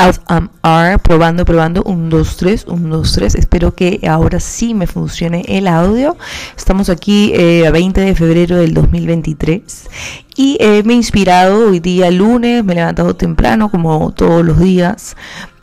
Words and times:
ASMR, 0.00 0.98
probando, 1.02 1.44
probando, 1.44 1.82
1, 1.84 2.08
2, 2.08 2.36
3, 2.36 2.64
1, 2.68 2.96
2, 2.96 3.12
3. 3.12 3.34
Espero 3.34 3.74
que 3.74 4.00
ahora 4.08 4.40
sí 4.40 4.72
me 4.72 4.86
funcione 4.86 5.44
el 5.46 5.68
audio. 5.68 6.16
Estamos 6.56 6.88
aquí 6.88 7.32
eh, 7.34 7.66
a 7.66 7.70
20 7.70 8.00
de 8.00 8.14
febrero 8.14 8.56
del 8.56 8.72
2023 8.72 9.90
y 10.36 10.56
eh, 10.58 10.82
me 10.84 10.94
he 10.94 10.96
inspirado 10.96 11.68
hoy 11.68 11.80
día 11.80 12.10
lunes, 12.10 12.64
me 12.64 12.72
he 12.72 12.76
levantado 12.76 13.14
temprano 13.14 13.70
como 13.70 14.12
todos 14.12 14.42
los 14.42 14.58
días, 14.58 15.16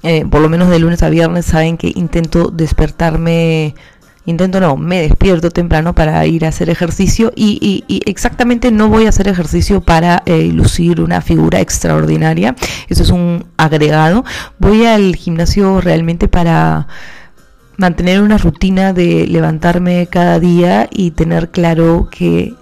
eh, 0.04 0.24
por 0.30 0.42
lo 0.42 0.50
menos 0.50 0.70
de 0.70 0.78
lunes 0.78 1.02
a 1.02 1.10
viernes 1.10 1.48
saben 1.48 1.78
que 1.78 1.92
intento 1.96 2.50
despertarme 2.50 3.74
intento 4.28 4.60
no, 4.60 4.78
me 4.78 5.02
despierto 5.02 5.50
temprano 5.50 5.96
para 5.96 6.26
ir 6.28 6.46
a 6.46 6.50
hacer 6.50 6.70
ejercicio 6.70 7.32
y, 7.36 7.84
exactamente 8.06 8.72
no 8.72 8.90
voy 8.90 9.06
a 9.06 9.10
hacer 9.10 9.28
ejercicio 9.28 9.82
para 9.82 10.22
eh, 10.26 10.52
lucir 10.54 11.02
una 11.02 11.22
figura 11.22 11.62
extraordinaria, 11.62 12.56
eso 12.90 13.04
es 13.04 13.10
un 13.10 13.46
agregado, 13.58 14.24
voy 14.60 14.86
al 14.86 15.16
gimnasio 15.16 15.82
realmente 15.82 16.28
para 16.28 16.88
mantener 17.78 18.22
una 18.22 18.38
rutina 18.38 18.92
de 18.92 19.28
levantarme 19.28 20.08
cada 20.08 20.40
día 20.40 20.90
y 20.92 21.12
tener 21.12 21.50
claro 21.50 22.10
que 22.12 22.54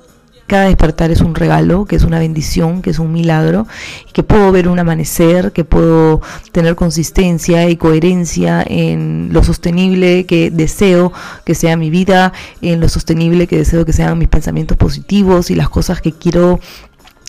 cada 0.48 0.66
despertar 0.66 1.12
es 1.12 1.22
un 1.22 1.34
regalo, 1.34 1.86
que 1.86 1.96
es 1.96 2.04
una 2.04 2.20
bendición, 2.20 2.82
que 2.82 2.92
es 2.92 3.00
un 3.00 3.12
milagro, 3.12 3.68
que 4.14 4.24
puedo 4.24 4.52
ver 4.52 4.68
un 4.68 4.78
amanecer, 4.78 5.52
que 5.52 5.64
puedo 5.64 6.22
tener 6.52 6.76
consistencia 6.76 7.70
y 7.70 7.78
coherencia 7.78 8.64
en 8.66 9.30
lo 9.32 9.44
sostenible 9.44 10.26
que 10.26 10.52
deseo 10.52 11.12
que 11.46 11.56
sea 11.56 11.78
mi 11.78 11.90
vida, 11.90 12.34
en 12.62 12.80
lo 12.80 12.90
sostenible 12.90 13.48
que 13.48 13.58
deseo 13.58 13.86
que 13.86 13.94
sean 13.94 14.18
mis 14.18 14.28
pensamientos 14.28 14.78
positivos 14.78 15.50
y 15.50 15.56
las 15.56 15.70
cosas 15.70 16.02
que 16.02 16.12
quiero 16.12 16.60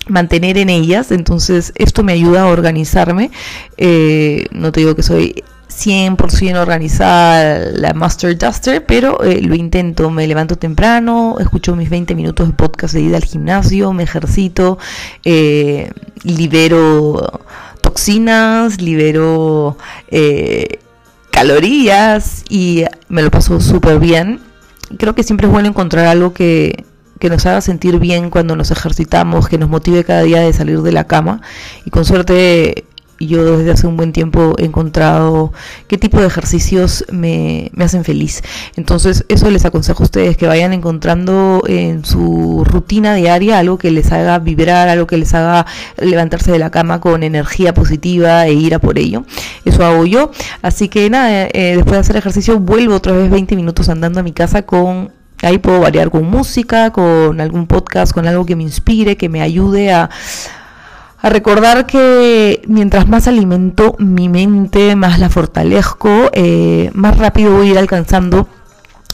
mantener 0.09 0.59
en 0.59 0.69
ellas. 0.69 1.11
Entonces 1.11 1.73
esto 1.77 2.03
me 2.03 2.13
ayuda 2.13 2.43
a 2.43 2.47
organizarme. 2.47 3.31
Eh, 3.77 4.47
no 4.51 4.73
te 4.73 4.81
digo 4.81 4.95
que 4.95 5.03
soy 5.03 5.43
100% 5.77 6.57
organizada 6.57 7.71
la 7.73 7.93
Master 7.93 8.37
Duster, 8.37 8.85
pero 8.87 9.23
eh, 9.23 9.43
lo 9.43 9.55
intento, 9.55 10.11
me 10.11 10.27
levanto 10.27 10.57
temprano, 10.57 11.37
escucho 11.39 11.77
mis 11.77 11.91
20 11.91 12.15
minutos 12.15 12.49
de 12.49 12.55
podcast 12.55 12.95
de 12.95 13.03
ida 13.03 13.19
al 13.19 13.25
gimnasio, 13.25 13.93
me 13.93 14.05
ejercito, 14.05 14.79
eh, 15.25 15.91
libero 16.23 17.43
toxinas, 17.83 18.81
libero 18.81 19.77
eh, 20.09 20.81
calorías 21.31 22.43
y 22.49 22.85
me 23.09 23.23
lo 23.23 23.31
paso 23.31 23.61
súper 23.61 24.01
bien. 24.01 24.41
Creo 24.99 25.15
que 25.15 25.25
siempre 25.25 25.47
es 25.47 25.53
bueno 25.53 25.69
encontrar 25.69 26.07
algo 26.07 26.33
que, 26.33 26.85
que 27.19 27.29
nos 27.29 27.45
haga 27.45 27.61
sentir 27.61 27.99
bien 27.99 28.31
cuando 28.31 28.57
nos 28.57 28.71
ejercitamos, 28.71 29.49
que 29.49 29.59
nos 29.59 29.69
motive 29.69 30.05
cada 30.05 30.23
día 30.23 30.41
de 30.41 30.53
salir 30.53 30.81
de 30.81 30.93
la 30.93 31.05
cama 31.05 31.43
y 31.85 31.91
con 31.91 32.05
suerte 32.05 32.85
yo 33.19 33.59
desde 33.59 33.71
hace 33.71 33.87
un 33.87 33.97
buen 33.97 34.13
tiempo 34.13 34.55
he 34.59 34.65
encontrado 34.65 35.53
qué 35.89 35.99
tipo 35.99 36.21
de 36.21 36.27
ejercicios 36.27 37.05
me, 37.11 37.71
hacen 37.79 38.05
feliz. 38.05 38.43
Entonces, 38.77 39.25
eso 39.29 39.51
les 39.51 39.65
aconsejo 39.65 40.03
a 40.03 40.07
ustedes 40.07 40.37
que 40.37 40.47
vayan 40.47 40.73
encontrando 40.73 41.63
en 41.67 42.05
su 42.05 42.65
rutina 42.65 43.15
diaria 43.15 43.59
algo 43.59 43.79
que 43.79 43.91
les 43.91 44.13
haga 44.13 44.39
vibrar, 44.39 44.89
algo 44.89 45.07
que 45.07 45.17
les 45.17 45.35
haga 45.35 45.67
levantarse 45.99 46.53
de 46.53 46.59
la 46.59 46.71
cama 46.71 47.01
con 47.01 47.23
energía 47.23 47.75
positiva 47.75 48.47
e 48.47 48.53
ir 48.53 48.75
a 48.75 48.79
por 48.79 48.99
ello. 48.99 49.25
Eso 49.65 49.85
hago 49.85 50.05
yo. 50.07 50.31
Así 50.63 50.89
que 50.89 51.09
nada, 51.11 51.49
eh, 51.53 51.75
después 51.77 51.93
de 51.93 51.99
hacer 51.99 52.17
ejercicio, 52.17 52.59
vuelvo 52.59 52.95
otra 52.95 53.13
vez 53.13 53.31
20 53.31 53.57
minutos 53.57 53.89
andando 53.89 54.21
a 54.21 54.23
mi 54.23 54.33
casa 54.33 54.63
con 54.63 55.11
Ahí 55.43 55.59
puedo 55.59 55.81
variar 55.81 56.11
con 56.11 56.25
música, 56.25 56.93
con 56.93 57.43
algún 57.43 57.67
podcast, 57.67 58.13
con 58.13 58.27
algo 58.27 58.47
que 58.47 58.57
me 58.57 58.63
inspire, 58.63 59.19
que 59.19 59.29
me 59.29 59.43
ayude 59.43 59.93
a, 59.93 60.09
a 61.19 61.29
recordar 61.29 61.87
que 61.87 62.63
mientras 62.67 63.09
más 63.09 63.27
alimento 63.27 63.95
mi 63.99 64.29
mente, 64.29 64.97
más 64.97 65.19
la 65.19 65.29
fortalezco, 65.29 66.31
eh, 66.33 66.91
más 66.95 67.19
rápido 67.19 67.53
voy 67.53 67.69
a 67.69 67.71
ir 67.73 67.79
alcanzando 67.79 68.49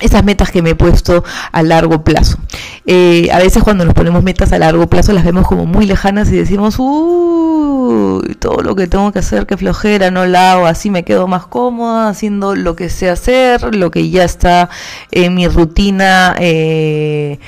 esas 0.02 0.24
metas 0.24 0.50
que 0.50 0.62
me 0.62 0.70
he 0.70 0.74
puesto 0.74 1.24
a 1.52 1.62
largo 1.62 2.02
plazo. 2.02 2.38
Eh, 2.86 3.28
a 3.32 3.38
veces 3.38 3.62
cuando 3.62 3.84
nos 3.84 3.94
ponemos 3.94 4.22
metas 4.22 4.52
a 4.52 4.58
largo 4.58 4.88
plazo 4.88 5.12
las 5.12 5.24
vemos 5.24 5.46
como 5.46 5.64
muy 5.64 5.86
lejanas 5.86 6.28
y 6.30 6.36
decimos, 6.36 6.76
uy, 6.78 8.34
todo 8.40 8.62
lo 8.62 8.74
que 8.74 8.88
tengo 8.88 9.12
que 9.12 9.20
hacer, 9.20 9.46
que 9.46 9.56
flojera, 9.56 10.10
no 10.10 10.26
la 10.26 10.52
hago, 10.52 10.66
así 10.66 10.90
me 10.90 11.04
quedo 11.04 11.28
más 11.28 11.46
cómoda 11.46 12.08
haciendo 12.08 12.56
lo 12.56 12.74
que 12.74 12.90
sé 12.90 13.08
hacer, 13.08 13.74
lo 13.74 13.90
que 13.90 14.10
ya 14.10 14.24
está 14.24 14.68
en 15.12 15.34
mi 15.34 15.46
rutina. 15.46 16.34
Eh, 16.38 17.38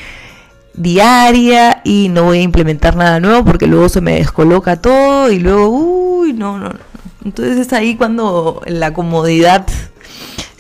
diaria 0.74 1.80
y 1.84 2.08
no 2.08 2.24
voy 2.24 2.38
a 2.38 2.42
implementar 2.42 2.96
nada 2.96 3.20
nuevo 3.20 3.44
porque 3.44 3.66
luego 3.66 3.88
se 3.88 4.00
me 4.00 4.16
descoloca 4.16 4.80
todo 4.80 5.30
y 5.30 5.38
luego, 5.38 5.68
uy, 5.68 6.32
no, 6.32 6.58
no, 6.58 6.70
no. 6.70 6.94
Entonces 7.24 7.58
es 7.58 7.72
ahí 7.72 7.96
cuando 7.96 8.60
la 8.66 8.92
comodidad 8.92 9.66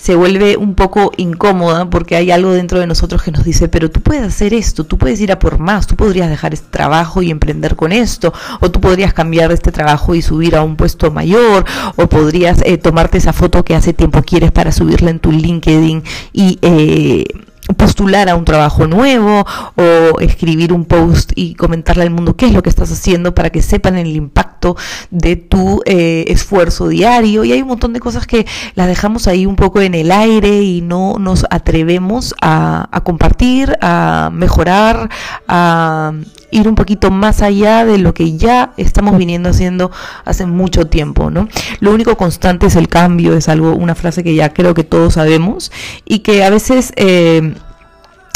se 0.04 0.14
vuelve 0.16 0.58
un 0.58 0.74
poco 0.74 1.12
incómoda 1.16 1.88
porque 1.88 2.14
hay 2.14 2.30
algo 2.30 2.52
dentro 2.52 2.78
de 2.78 2.86
nosotros 2.86 3.22
que 3.22 3.30
nos 3.30 3.42
dice, 3.42 3.68
pero 3.68 3.90
tú 3.90 4.02
puedes 4.02 4.22
hacer 4.22 4.52
esto, 4.52 4.84
tú 4.84 4.98
puedes 4.98 5.18
ir 5.18 5.32
a 5.32 5.38
por 5.38 5.58
más, 5.58 5.86
tú 5.86 5.96
podrías 5.96 6.28
dejar 6.28 6.52
este 6.52 6.68
trabajo 6.68 7.22
y 7.22 7.30
emprender 7.30 7.74
con 7.74 7.90
esto, 7.90 8.30
o 8.60 8.70
tú 8.70 8.82
podrías 8.82 9.14
cambiar 9.14 9.50
este 9.50 9.72
trabajo 9.72 10.14
y 10.14 10.20
subir 10.20 10.56
a 10.56 10.62
un 10.62 10.76
puesto 10.76 11.10
mayor, 11.10 11.64
o 11.96 12.06
podrías 12.06 12.60
eh, 12.66 12.76
tomarte 12.76 13.16
esa 13.16 13.32
foto 13.32 13.64
que 13.64 13.74
hace 13.74 13.94
tiempo 13.94 14.22
quieres 14.22 14.52
para 14.52 14.72
subirla 14.72 15.08
en 15.08 15.20
tu 15.20 15.32
LinkedIn 15.32 16.02
y... 16.34 16.58
Eh, 16.60 17.24
postular 17.76 18.28
a 18.28 18.36
un 18.36 18.44
trabajo 18.44 18.86
nuevo 18.86 19.44
o 19.76 20.20
escribir 20.20 20.72
un 20.72 20.84
post 20.84 21.32
y 21.34 21.54
comentarle 21.54 22.02
al 22.02 22.10
mundo 22.10 22.36
qué 22.36 22.46
es 22.46 22.52
lo 22.52 22.62
que 22.62 22.68
estás 22.68 22.92
haciendo 22.92 23.34
para 23.34 23.50
que 23.50 23.62
sepan 23.62 23.96
el 23.96 24.14
impacto 24.14 24.53
de 25.10 25.36
tu 25.36 25.82
eh, 25.84 26.24
esfuerzo 26.28 26.88
diario 26.88 27.44
y 27.44 27.52
hay 27.52 27.62
un 27.62 27.68
montón 27.68 27.92
de 27.92 28.00
cosas 28.00 28.26
que 28.26 28.46
las 28.74 28.86
dejamos 28.86 29.26
ahí 29.26 29.46
un 29.46 29.56
poco 29.56 29.80
en 29.80 29.94
el 29.94 30.10
aire 30.10 30.62
y 30.62 30.80
no 30.80 31.16
nos 31.18 31.46
atrevemos 31.50 32.34
a, 32.40 32.88
compartir, 33.04 33.76
a 33.80 34.30
mejorar, 34.32 35.10
a 35.48 36.12
ir 36.50 36.68
un 36.68 36.74
poquito 36.74 37.10
más 37.10 37.42
allá 37.42 37.84
de 37.84 37.98
lo 37.98 38.14
que 38.14 38.36
ya 38.36 38.72
estamos 38.76 39.18
viniendo 39.18 39.50
haciendo 39.50 39.90
hace 40.24 40.46
mucho 40.46 40.86
tiempo, 40.86 41.30
¿no? 41.30 41.48
Lo 41.80 41.92
único 41.92 42.16
constante 42.16 42.66
es 42.66 42.76
el 42.76 42.88
cambio, 42.88 43.36
es 43.36 43.48
algo, 43.48 43.74
una 43.74 43.94
frase 43.94 44.22
que 44.22 44.34
ya 44.34 44.52
creo 44.52 44.74
que 44.74 44.84
todos 44.84 45.14
sabemos 45.14 45.72
y 46.04 46.20
que 46.20 46.44
a 46.44 46.50
veces 46.50 46.92
eh, 46.96 47.54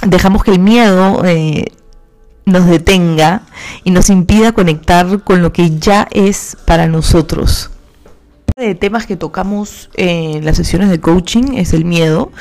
dejamos 0.06 0.44
que 0.44 0.50
el 0.50 0.58
miedo 0.58 1.24
eh, 1.24 1.66
nos 2.48 2.66
detenga 2.66 3.42
y 3.84 3.90
nos 3.90 4.10
impida 4.10 4.52
conectar 4.52 5.22
con 5.22 5.42
lo 5.42 5.52
que 5.52 5.78
ya 5.78 6.08
es 6.10 6.56
para 6.66 6.86
nosotros 6.86 7.70
de 8.58 8.74
temas 8.74 9.06
que 9.06 9.16
tocamos 9.16 9.88
en 9.94 10.44
las 10.44 10.56
sesiones 10.56 10.90
de 10.90 11.00
coaching 11.00 11.54
es 11.54 11.72
el 11.72 11.84
miedo. 11.84 12.32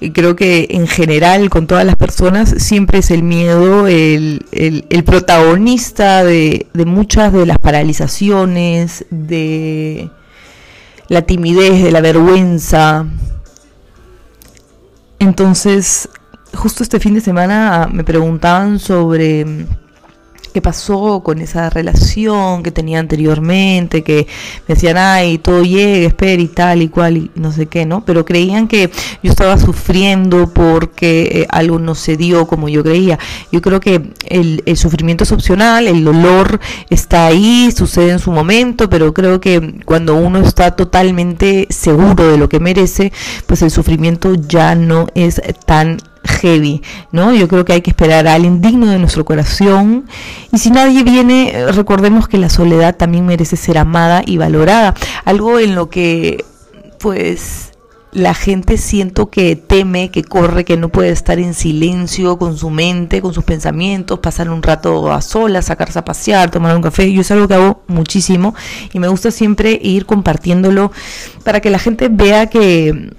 Y 0.00 0.10
creo 0.10 0.34
que 0.34 0.66
en 0.70 0.88
general 0.88 1.48
con 1.50 1.68
todas 1.68 1.86
las 1.86 1.94
personas 1.94 2.52
siempre 2.58 2.98
es 2.98 3.12
el 3.12 3.22
miedo 3.22 3.86
el, 3.86 4.44
el, 4.50 5.04
protagonista 5.04 6.24
de, 6.24 6.66
de, 6.74 6.84
muchas 6.84 7.32
de 7.32 7.46
las 7.46 7.58
paralizaciones, 7.58 9.04
de 9.10 10.10
la 11.06 11.22
timidez, 11.22 11.84
de 11.84 11.92
la 11.92 12.00
vergüenza. 12.00 13.06
Entonces, 15.20 16.08
justo 16.54 16.82
este 16.82 17.00
fin 17.00 17.14
de 17.14 17.20
semana 17.20 17.88
me 17.90 18.04
preguntaban 18.04 18.78
sobre 18.78 19.66
qué 20.52 20.60
pasó 20.60 21.22
con 21.24 21.40
esa 21.40 21.70
relación 21.70 22.62
que 22.62 22.70
tenía 22.70 22.98
anteriormente, 22.98 24.02
que 24.02 24.26
me 24.68 24.74
decían, 24.74 24.96
ay, 24.98 25.38
todo 25.38 25.62
llega, 25.62 26.06
espera 26.06 26.42
y 26.42 26.48
tal 26.48 26.82
y 26.82 26.88
cual 26.88 27.16
y 27.16 27.30
no 27.34 27.52
sé 27.52 27.66
qué, 27.66 27.86
¿no? 27.86 28.04
Pero 28.04 28.24
creían 28.24 28.68
que 28.68 28.90
yo 29.22 29.30
estaba 29.30 29.58
sufriendo 29.58 30.52
porque 30.52 31.22
eh, 31.32 31.46
algo 31.50 31.78
no 31.78 31.94
se 31.94 32.16
dio 32.16 32.46
como 32.46 32.68
yo 32.68 32.82
creía. 32.82 33.18
Yo 33.50 33.62
creo 33.62 33.80
que 33.80 34.12
el, 34.28 34.62
sufrimiento 34.76 35.24
es 35.24 35.32
opcional, 35.32 35.86
el 35.86 36.04
dolor 36.04 36.60
está 36.90 37.26
ahí, 37.26 37.70
sucede 37.74 38.10
en 38.10 38.18
su 38.18 38.32
momento, 38.32 38.88
pero 38.90 39.14
creo 39.14 39.40
que 39.40 39.80
cuando 39.84 40.16
uno 40.16 40.40
está 40.40 40.72
totalmente 40.72 41.66
seguro 41.70 42.30
de 42.30 42.36
lo 42.36 42.48
que 42.48 42.60
merece, 42.60 43.12
pues 43.46 43.62
el 43.62 43.70
sufrimiento 43.70 44.34
ya 44.34 44.74
no 44.74 45.06
es 45.14 45.40
tan 45.66 45.98
heavy, 46.32 46.82
¿no? 47.12 47.32
Yo 47.34 47.48
creo 47.48 47.64
que 47.64 47.74
hay 47.74 47.82
que 47.82 47.90
esperar 47.90 48.26
a 48.26 48.34
alguien 48.34 48.60
digno 48.60 48.86
de 48.86 48.98
nuestro 48.98 49.24
corazón. 49.24 50.06
Y 50.52 50.58
si 50.58 50.70
nadie 50.70 51.04
viene, 51.04 51.66
recordemos 51.72 52.28
que 52.28 52.38
la 52.38 52.48
soledad 52.48 52.96
también 52.96 53.26
merece 53.26 53.56
ser 53.56 53.78
amada 53.78 54.22
y 54.26 54.38
valorada. 54.38 54.94
Algo 55.24 55.58
en 55.58 55.74
lo 55.74 55.90
que, 55.90 56.44
pues, 56.98 57.72
la 58.12 58.34
gente 58.34 58.76
siento 58.76 59.30
que 59.30 59.56
teme, 59.56 60.10
que 60.10 60.22
corre, 60.22 60.66
que 60.66 60.76
no 60.76 60.90
puede 60.90 61.08
estar 61.08 61.38
en 61.38 61.54
silencio 61.54 62.36
con 62.36 62.58
su 62.58 62.68
mente, 62.68 63.22
con 63.22 63.32
sus 63.32 63.42
pensamientos, 63.42 64.18
pasar 64.18 64.50
un 64.50 64.62
rato 64.62 65.10
a 65.10 65.22
solas, 65.22 65.66
sacarse 65.66 65.98
a 65.98 66.04
pasear, 66.04 66.50
tomar 66.50 66.76
un 66.76 66.82
café. 66.82 67.10
Yo 67.10 67.22
es 67.22 67.30
algo 67.30 67.48
que 67.48 67.54
hago 67.54 67.82
muchísimo 67.88 68.54
y 68.92 68.98
me 68.98 69.08
gusta 69.08 69.30
siempre 69.30 69.78
ir 69.82 70.04
compartiéndolo 70.04 70.92
para 71.42 71.60
que 71.60 71.70
la 71.70 71.78
gente 71.78 72.08
vea 72.10 72.48
que 72.48 73.12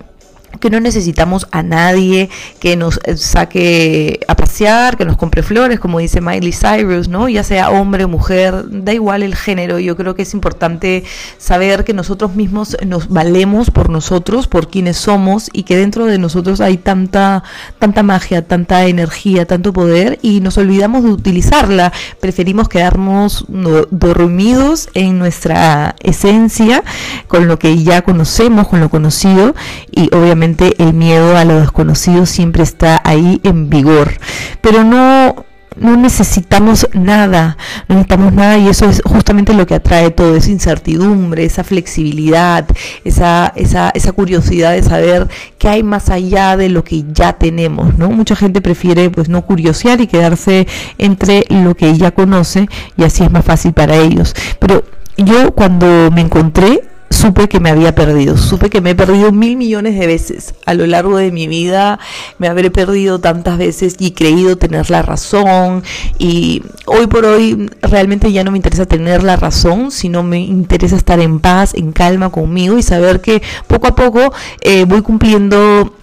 que 0.59 0.69
no 0.69 0.79
necesitamos 0.79 1.47
a 1.51 1.63
nadie 1.63 2.29
que 2.59 2.75
nos 2.75 2.99
eh, 3.03 3.17
saque 3.17 4.19
a 4.27 4.35
pasear, 4.35 4.97
que 4.97 5.05
nos 5.05 5.17
compre 5.17 5.43
flores, 5.43 5.79
como 5.79 5.99
dice 5.99 6.21
Miley 6.21 6.53
Cyrus, 6.53 7.07
¿no? 7.07 7.27
Ya 7.29 7.43
sea 7.43 7.69
hombre 7.69 8.05
o 8.05 8.07
mujer, 8.07 8.65
da 8.69 8.93
igual 8.93 9.23
el 9.23 9.35
género. 9.35 9.79
Yo 9.79 9.95
creo 9.95 10.15
que 10.15 10.21
es 10.21 10.33
importante 10.33 11.03
saber 11.37 11.83
que 11.83 11.93
nosotros 11.93 12.35
mismos 12.35 12.77
nos 12.85 13.09
valemos 13.09 13.71
por 13.71 13.89
nosotros, 13.89 14.47
por 14.47 14.69
quienes 14.69 14.97
somos 14.97 15.49
y 15.53 15.63
que 15.63 15.75
dentro 15.75 16.05
de 16.05 16.17
nosotros 16.17 16.61
hay 16.61 16.77
tanta 16.77 17.43
tanta 17.79 18.03
magia, 18.03 18.45
tanta 18.45 18.85
energía, 18.85 19.45
tanto 19.45 19.73
poder 19.73 20.19
y 20.21 20.39
nos 20.41 20.57
olvidamos 20.57 21.03
de 21.03 21.09
utilizarla. 21.09 21.91
Preferimos 22.19 22.69
quedarnos 22.69 23.45
dormidos 23.89 24.89
en 24.93 25.19
nuestra 25.19 25.95
esencia, 26.01 26.83
con 27.27 27.47
lo 27.47 27.59
que 27.59 27.83
ya 27.83 28.01
conocemos, 28.03 28.67
con 28.67 28.79
lo 28.79 28.89
conocido 28.89 29.55
y 29.91 30.13
obviamente 30.15 30.42
el 30.43 30.93
miedo 30.93 31.37
a 31.37 31.45
lo 31.45 31.59
desconocido 31.59 32.25
siempre 32.25 32.63
está 32.63 33.01
ahí 33.03 33.39
en 33.43 33.69
vigor, 33.69 34.13
pero 34.61 34.83
no 34.83 35.45
no 35.77 35.95
necesitamos 35.97 36.87
nada, 36.93 37.57
no 37.87 37.95
necesitamos 37.95 38.33
nada 38.33 38.57
y 38.57 38.67
eso 38.67 38.85
es 38.85 39.01
justamente 39.03 39.53
lo 39.53 39.65
que 39.65 39.75
atrae 39.75 40.11
todo, 40.11 40.35
esa 40.35 40.51
incertidumbre, 40.51 41.45
esa 41.45 41.63
flexibilidad, 41.63 42.67
esa, 43.03 43.51
esa, 43.55 43.89
esa 43.93 44.11
curiosidad 44.11 44.73
de 44.73 44.83
saber 44.83 45.27
qué 45.57 45.69
hay 45.69 45.83
más 45.83 46.09
allá 46.09 46.57
de 46.57 46.69
lo 46.69 46.83
que 46.83 47.03
ya 47.11 47.33
tenemos, 47.33 47.97
¿no? 47.97 48.09
Mucha 48.11 48.35
gente 48.35 48.61
prefiere 48.61 49.09
pues 49.09 49.29
no 49.29 49.43
curiosear 49.43 50.01
y 50.01 50.07
quedarse 50.07 50.67
entre 50.97 51.45
lo 51.49 51.75
que 51.75 51.97
ya 51.97 52.11
conoce 52.11 52.67
y 52.97 53.03
así 53.03 53.23
es 53.23 53.31
más 53.31 53.45
fácil 53.45 53.73
para 53.73 53.95
ellos. 53.95 54.35
Pero 54.59 54.83
yo 55.17 55.53
cuando 55.53 56.11
me 56.11 56.21
encontré 56.21 56.81
supe 57.13 57.47
que 57.47 57.59
me 57.59 57.69
había 57.69 57.95
perdido, 57.95 58.37
supe 58.37 58.69
que 58.69 58.81
me 58.81 58.91
he 58.91 58.95
perdido 58.95 59.31
mil 59.31 59.55
millones 59.55 59.97
de 59.97 60.07
veces 60.07 60.55
a 60.65 60.73
lo 60.73 60.85
largo 60.87 61.17
de 61.17 61.31
mi 61.31 61.47
vida, 61.47 61.99
me 62.39 62.47
habré 62.47 62.71
perdido 62.71 63.19
tantas 63.19 63.57
veces 63.57 63.95
y 63.99 64.11
creído 64.11 64.57
tener 64.57 64.89
la 64.89 65.01
razón 65.01 65.83
y 66.17 66.63
hoy 66.85 67.07
por 67.07 67.25
hoy 67.25 67.69
realmente 67.81 68.31
ya 68.31 68.43
no 68.43 68.51
me 68.51 68.57
interesa 68.57 68.85
tener 68.85 69.23
la 69.23 69.35
razón, 69.35 69.91
sino 69.91 70.23
me 70.23 70.39
interesa 70.39 70.95
estar 70.95 71.19
en 71.19 71.39
paz, 71.39 71.73
en 71.75 71.91
calma 71.91 72.29
conmigo 72.29 72.77
y 72.77 72.83
saber 72.83 73.21
que 73.21 73.41
poco 73.67 73.87
a 73.87 73.95
poco 73.95 74.33
eh, 74.61 74.85
voy 74.85 75.01
cumpliendo 75.01 75.93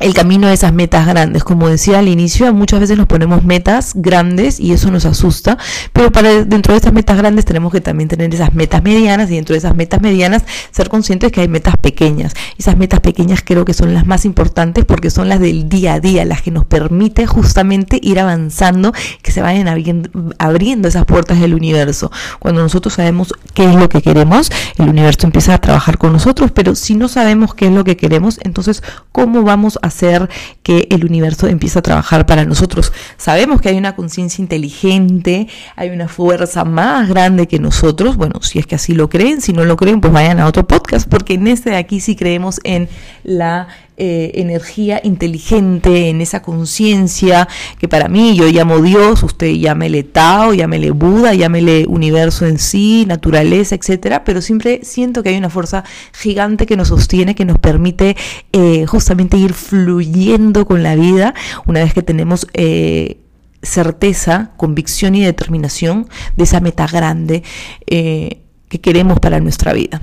el 0.00 0.12
camino 0.12 0.48
a 0.48 0.52
esas 0.52 0.72
metas 0.72 1.06
grandes. 1.06 1.44
Como 1.44 1.68
decía 1.68 2.00
al 2.00 2.08
inicio, 2.08 2.52
muchas 2.52 2.80
veces 2.80 2.98
nos 2.98 3.06
ponemos 3.06 3.44
metas 3.44 3.92
grandes 3.94 4.58
y 4.58 4.72
eso 4.72 4.90
nos 4.90 5.04
asusta, 5.04 5.56
pero 5.92 6.10
para 6.10 6.44
dentro 6.44 6.74
de 6.74 6.80
esas 6.80 6.92
metas 6.92 7.16
grandes 7.16 7.44
tenemos 7.44 7.72
que 7.72 7.80
también 7.80 8.08
tener 8.08 8.34
esas 8.34 8.54
metas 8.54 8.82
medianas 8.82 9.30
y 9.30 9.36
dentro 9.36 9.54
de 9.54 9.58
esas 9.58 9.74
metas 9.74 10.00
medianas 10.00 10.44
ser 10.72 10.88
conscientes 10.88 11.30
que 11.30 11.40
hay 11.40 11.48
metas 11.48 11.76
pequeñas. 11.76 12.34
Esas 12.58 12.76
metas 12.76 13.00
pequeñas 13.00 13.42
creo 13.44 13.64
que 13.64 13.74
son 13.74 13.94
las 13.94 14.06
más 14.06 14.24
importantes 14.24 14.84
porque 14.84 15.10
son 15.10 15.28
las 15.28 15.40
del 15.40 15.68
día 15.68 15.94
a 15.94 16.00
día, 16.00 16.24
las 16.24 16.42
que 16.42 16.50
nos 16.50 16.64
permiten 16.64 17.26
justamente 17.26 17.98
ir 18.02 18.18
avanzando, 18.18 18.92
que 19.22 19.30
se 19.30 19.42
vayan 19.42 19.68
abriendo, 19.68 20.88
esas 20.88 21.04
puertas 21.04 21.40
del 21.40 21.54
universo. 21.54 22.10
Cuando 22.40 22.62
nosotros 22.62 22.94
sabemos 22.94 23.32
qué 23.54 23.64
es 23.64 23.74
lo 23.74 23.88
que 23.88 24.02
queremos, 24.02 24.50
el 24.76 24.88
universo 24.88 25.26
empieza 25.26 25.54
a 25.54 25.58
trabajar 25.58 25.98
con 25.98 26.12
nosotros, 26.12 26.50
pero 26.50 26.74
si 26.74 26.94
no 26.94 27.08
sabemos 27.08 27.54
qué 27.54 27.66
es 27.66 27.72
lo 27.72 27.84
que 27.84 27.96
queremos, 27.96 28.38
entonces 28.42 28.82
¿cómo 29.12 29.42
vamos 29.42 29.78
hacer 29.84 30.28
que 30.62 30.88
el 30.90 31.04
universo 31.04 31.46
empiece 31.46 31.78
a 31.78 31.82
trabajar 31.82 32.26
para 32.26 32.44
nosotros. 32.44 32.92
Sabemos 33.16 33.60
que 33.60 33.68
hay 33.68 33.76
una 33.76 33.96
conciencia 33.96 34.42
inteligente, 34.42 35.48
hay 35.76 35.90
una 35.90 36.08
fuerza 36.08 36.64
más 36.64 37.08
grande 37.08 37.46
que 37.46 37.58
nosotros. 37.58 38.16
Bueno, 38.16 38.40
si 38.42 38.58
es 38.58 38.66
que 38.66 38.74
así 38.74 38.94
lo 38.94 39.08
creen, 39.08 39.40
si 39.40 39.52
no 39.52 39.64
lo 39.64 39.76
creen, 39.76 40.00
pues 40.00 40.12
vayan 40.12 40.40
a 40.40 40.46
otro 40.46 40.66
podcast, 40.66 41.08
porque 41.08 41.34
en 41.34 41.46
este 41.46 41.70
de 41.70 41.76
aquí 41.76 42.00
sí 42.00 42.16
creemos 42.16 42.60
en 42.64 42.88
la 43.22 43.68
eh, 43.96 44.32
energía 44.34 45.00
inteligente, 45.04 46.08
en 46.08 46.20
esa 46.20 46.42
conciencia 46.42 47.46
que 47.78 47.86
para 47.86 48.08
mí 48.08 48.34
yo 48.34 48.48
llamo 48.48 48.80
Dios, 48.80 49.22
usted 49.22 49.52
llámele 49.52 50.02
Tao, 50.02 50.52
llámele 50.52 50.90
Buda, 50.90 51.32
llámele 51.32 51.86
universo 51.86 52.44
en 52.46 52.58
sí, 52.58 53.04
naturaleza, 53.06 53.76
etcétera, 53.76 54.24
pero 54.24 54.40
siempre 54.40 54.80
siento 54.82 55.22
que 55.22 55.28
hay 55.28 55.36
una 55.36 55.48
fuerza 55.48 55.84
gigante 56.12 56.66
que 56.66 56.76
nos 56.76 56.88
sostiene, 56.88 57.36
que 57.36 57.44
nos 57.44 57.58
permite 57.58 58.16
eh, 58.52 58.84
justamente 58.86 59.36
ir 59.36 59.52
fluyendo 59.52 60.66
con 60.66 60.82
la 60.82 60.96
vida 60.96 61.32
una 61.64 61.78
vez 61.84 61.94
que 61.94 62.02
tenemos 62.02 62.48
eh, 62.52 63.18
certeza, 63.62 64.50
convicción 64.56 65.14
y 65.14 65.24
determinación 65.24 66.08
de 66.36 66.42
esa 66.42 66.58
meta 66.58 66.88
grande 66.88 67.44
que 67.86 68.80
queremos 68.80 69.20
para 69.20 69.38
nuestra 69.38 69.72
vida. 69.72 70.00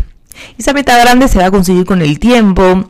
Esa 0.57 0.71
meta 0.71 0.97
grande 0.97 1.27
se 1.27 1.39
va 1.39 1.47
a 1.47 1.51
conseguir 1.51 1.85
con 1.85 2.01
el 2.01 2.19
tiempo, 2.19 2.89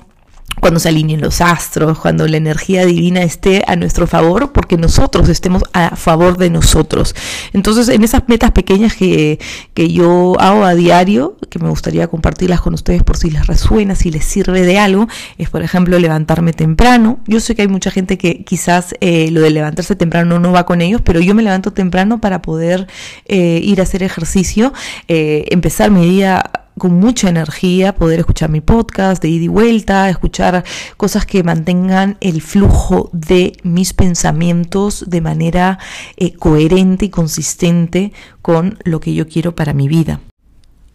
cuando 0.59 0.79
se 0.79 0.89
alineen 0.89 1.21
los 1.21 1.41
astros, 1.41 1.99
cuando 1.99 2.27
la 2.27 2.37
energía 2.37 2.85
divina 2.85 3.23
esté 3.23 3.63
a 3.67 3.75
nuestro 3.75 4.07
favor, 4.07 4.51
porque 4.51 4.77
nosotros 4.77 5.29
estemos 5.29 5.63
a 5.73 5.95
favor 5.95 6.37
de 6.37 6.49
nosotros. 6.49 7.15
Entonces, 7.53 7.89
en 7.89 8.03
esas 8.03 8.23
metas 8.27 8.51
pequeñas 8.51 8.95
que, 8.95 9.39
que 9.73 9.91
yo 9.91 10.39
hago 10.39 10.63
a 10.63 10.75
diario, 10.75 11.37
que 11.49 11.59
me 11.59 11.69
gustaría 11.69 12.07
compartirlas 12.07 12.61
con 12.61 12.73
ustedes 12.73 13.03
por 13.03 13.17
si 13.17 13.31
les 13.31 13.47
resuena, 13.47 13.95
si 13.95 14.11
les 14.11 14.25
sirve 14.25 14.61
de 14.61 14.77
algo, 14.79 15.07
es 15.37 15.49
por 15.49 15.63
ejemplo 15.63 15.97
levantarme 15.99 16.53
temprano. 16.53 17.19
Yo 17.27 17.39
sé 17.39 17.55
que 17.55 17.63
hay 17.63 17.67
mucha 17.67 17.91
gente 17.91 18.17
que 18.17 18.43
quizás 18.43 18.95
eh, 19.01 19.29
lo 19.31 19.41
de 19.41 19.49
levantarse 19.51 19.95
temprano 19.95 20.39
no 20.39 20.51
va 20.51 20.65
con 20.65 20.81
ellos, 20.81 21.01
pero 21.03 21.19
yo 21.19 21.35
me 21.35 21.43
levanto 21.43 21.71
temprano 21.71 22.21
para 22.21 22.41
poder 22.41 22.87
eh, 23.25 23.59
ir 23.63 23.79
a 23.79 23.83
hacer 23.83 24.03
ejercicio, 24.03 24.73
eh, 25.07 25.45
empezar 25.49 25.91
mi 25.91 26.05
día 26.07 26.43
con 26.81 26.99
mucha 26.99 27.29
energía 27.29 27.93
poder 27.93 28.21
escuchar 28.21 28.49
mi 28.49 28.59
podcast 28.59 29.21
de 29.21 29.29
ida 29.29 29.43
y 29.43 29.49
vuelta, 29.49 30.09
escuchar 30.09 30.63
cosas 30.97 31.27
que 31.27 31.43
mantengan 31.43 32.17
el 32.21 32.41
flujo 32.41 33.11
de 33.13 33.55
mis 33.61 33.93
pensamientos 33.93 35.05
de 35.07 35.21
manera 35.21 35.77
eh, 36.17 36.33
coherente 36.33 37.05
y 37.05 37.09
consistente 37.09 38.13
con 38.41 38.79
lo 38.83 38.99
que 38.99 39.13
yo 39.13 39.27
quiero 39.27 39.53
para 39.53 39.75
mi 39.75 39.87
vida. 39.87 40.21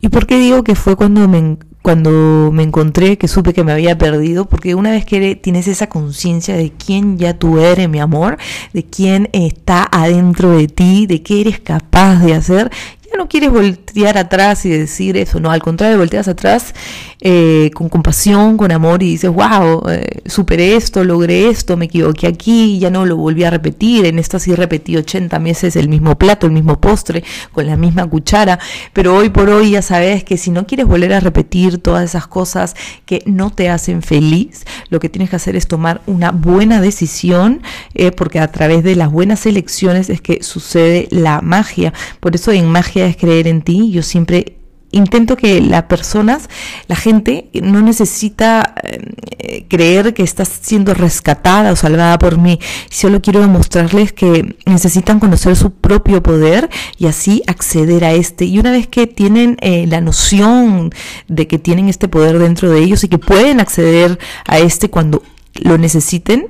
¿Y 0.01 0.09
por 0.09 0.27
qué 0.27 0.41
digo 0.41 0.65
que 0.65 0.75
fue 0.75 0.97
cuando 0.97 1.27
me, 1.27 1.57
cuando 1.83 2.51
me 2.53 2.65
encontré 2.65 3.17
que 3.17 3.29
supe 3.29 3.55
que 3.55 3.65
me 3.65 3.73
había 3.73 3.97
perdido? 3.97 4.45
Porque 4.45 4.75
una 4.75 4.91
vez 4.91 5.07
que 5.07 5.37
tienes 5.37 5.69
esa 5.69 5.89
conciencia 5.89 6.57
de 6.57 6.73
quién 6.73 7.17
ya 7.17 7.39
tú 7.39 7.59
eres, 7.59 7.89
mi 7.89 8.01
amor, 8.01 8.39
de 8.73 8.85
quién 8.85 9.31
está 9.33 9.89
adentro 9.91 10.51
de 10.51 10.69
ti, 10.69 11.07
de 11.07 11.23
qué 11.23 11.41
eres 11.41 11.61
capaz 11.61 12.17
de 12.17 12.35
hacer, 12.35 12.71
no 13.17 13.29
quieres 13.29 13.51
voltear 13.51 14.19
atrás 14.19 14.65
y 14.65 14.71
decir 14.71 15.17
eso, 15.17 15.41
no, 15.41 15.51
al 15.51 15.63
contrario, 15.63 15.99
volteas 15.99 16.29
atrás 16.29 16.75
eh, 17.21 17.71
con 17.75 17.89
compasión, 17.89 18.57
con 18.57 18.71
amor 18.73 19.03
y 19.03 19.11
dices, 19.11 19.31
wow, 19.31 19.83
eh, 19.89 20.21
superé 20.27 20.77
esto, 20.77 21.03
logré 21.03 21.49
esto, 21.49 21.77
me 21.77 21.87
equivoqué 21.87 22.27
aquí, 22.27 22.79
ya 22.79 22.91
no 22.91 23.07
lo 23.07 23.17
volví 23.17 23.45
a 23.45 23.51
repetir, 23.51 24.07
en 24.07 24.19
esta 24.19 24.39
sí 24.39 24.55
repetí 24.55 24.97
80 24.97 25.39
meses 25.39 25.77
el 25.77 25.89
mismo 25.89 26.17
plato, 26.19 26.47
el 26.47 26.53
mismo 26.53 26.81
postre, 26.81 27.25
con 27.53 27.67
la 27.67 27.77
misma 27.77 28.07
cuchara, 28.07 28.59
pero 28.93 29.17
hoy 29.17 29.31
por 29.31 29.49
hoy 29.49 29.73
ya 29.73 29.83
sabes 29.83 30.25
que 30.25 30.37
si 30.37 30.51
no 30.51 30.67
quieres 30.67 30.87
volver 30.87 31.13
a 31.15 31.21
repetir 31.21 31.79
todas 31.79 32.05
esas 32.05 32.27
cosas 32.27 32.77
que 33.07 33.23
no 33.27 33.51
te 33.51 33.71
hacen 33.71 34.03
feliz, 34.03 34.65
lo 34.91 35.01
que 35.01 35.09
tienes 35.09 35.31
que 35.31 35.37
hacer 35.37 35.57
es 35.57 35.67
tomar 35.67 36.03
una 36.07 36.31
buena 36.33 36.81
decisión, 36.81 37.63
eh, 37.95 38.13
porque 38.13 38.41
a 38.41 38.53
través 38.53 38.85
de 38.85 38.95
las 38.95 39.11
buenas 39.11 39.47
elecciones 39.47 40.11
es 40.11 40.21
que 40.21 40.43
sucede 40.43 41.09
la 41.11 41.41
magia, 41.41 41.93
por 42.21 42.35
eso 42.35 42.53
en 42.53 42.69
magia 42.69 43.06
es 43.07 43.17
creer 43.17 43.49
en 43.49 43.63
ti. 43.63 43.91
Yo 43.91 44.03
siempre 44.03 44.57
intento 44.93 45.37
que 45.37 45.61
las 45.61 45.85
personas, 45.85 46.49
la 46.87 46.97
gente, 46.97 47.51
no 47.63 47.83
necesita 47.83 48.75
eh, 48.83 49.67
creer 49.69 50.15
que 50.15 50.23
estás 50.23 50.49
siendo 50.61 50.95
rescatada 50.95 51.73
o 51.73 51.77
salvada 51.77 52.19
por 52.19 52.39
mí. 52.39 52.59
Solo 52.91 53.21
quiero 53.21 53.41
demostrarles 53.41 54.13
que 54.13 54.57
necesitan 54.65 55.21
conocer 55.21 55.57
su 55.57 55.73
propio 55.73 56.23
poder 56.23 56.71
y 56.99 57.07
así 57.07 57.43
acceder 57.47 58.05
a 58.05 58.13
este. 58.13 58.45
Y 58.45 58.59
una 58.59 58.71
vez 58.71 58.87
que 58.87 59.07
tienen 59.07 59.57
eh, 59.61 59.87
la 59.87 60.01
noción 60.01 60.91
de 61.29 61.47
que 61.47 61.59
tienen 61.59 61.89
este 61.89 62.09
poder 62.09 62.39
dentro 62.39 62.71
de 62.71 62.81
ellos 62.81 63.05
y 63.05 63.09
que 63.09 63.19
pueden 63.19 63.61
acceder 63.61 64.19
a 64.47 64.59
este 64.59 64.91
cuando 64.91 65.23
lo 65.55 65.79
necesiten, 65.79 66.49